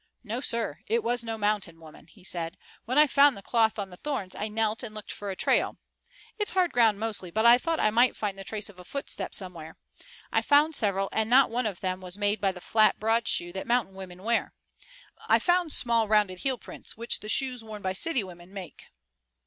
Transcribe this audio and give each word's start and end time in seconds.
"No, 0.23 0.41
sir, 0.41 0.79
it 0.87 1.03
was 1.03 1.23
no 1.23 1.37
mountain 1.37 1.79
woman," 1.79 2.07
he 2.07 2.23
said. 2.23 2.57
"When 2.85 2.97
I 2.97 3.05
found 3.05 3.37
the 3.37 3.43
cloth 3.43 3.77
on 3.77 3.91
the 3.91 3.97
thorns 3.97 4.33
I 4.33 4.47
knelt 4.47 4.81
and 4.81 4.95
looked 4.95 5.11
for 5.11 5.29
a 5.29 5.35
trail. 5.35 5.77
It's 6.39 6.53
hard 6.53 6.73
ground 6.73 6.99
mostly, 6.99 7.29
but 7.29 7.45
I 7.45 7.59
thought 7.59 7.79
I 7.79 7.91
might 7.91 8.15
find 8.17 8.35
the 8.35 8.43
trace 8.43 8.67
of 8.67 8.79
a 8.79 8.83
footstep 8.83 9.35
somewhere. 9.35 9.77
I 10.31 10.41
found 10.41 10.75
several, 10.75 11.07
and 11.11 11.29
not 11.29 11.51
one 11.51 11.67
of 11.67 11.81
them 11.81 12.01
was 12.01 12.17
made 12.17 12.41
by 12.41 12.51
the 12.51 12.59
flat, 12.61 12.99
broad 12.99 13.27
shoe 13.27 13.53
that 13.53 13.67
mountain 13.67 13.93
women 13.93 14.23
wear. 14.23 14.55
I 15.27 15.37
found 15.37 15.71
small 15.71 16.07
rounded 16.07 16.39
heel 16.39 16.57
prints 16.57 16.97
which 16.97 17.19
the 17.19 17.29
shoes 17.29 17.63
worn 17.63 17.83
by 17.83 17.93
city 17.93 18.23
women 18.23 18.51
make." 18.51 18.85